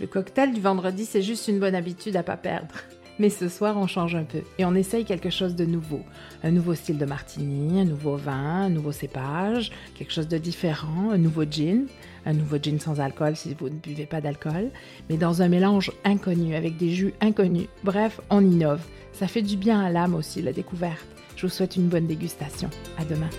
[0.00, 2.74] Le cocktail du vendredi, c'est juste une bonne habitude à pas perdre.
[3.20, 6.00] Mais ce soir, on change un peu et on essaye quelque chose de nouveau.
[6.42, 11.12] Un nouveau style de martini, un nouveau vin, un nouveau cépage, quelque chose de différent,
[11.12, 11.86] un nouveau gin,
[12.26, 14.70] un nouveau gin sans alcool si vous ne buvez pas d'alcool,
[15.08, 17.68] mais dans un mélange inconnu avec des jus inconnus.
[17.84, 18.82] Bref, on innove.
[19.12, 21.06] Ça fait du bien à l'âme aussi, la découverte.
[21.36, 22.68] Je vous souhaite une bonne dégustation.
[22.98, 23.30] À demain.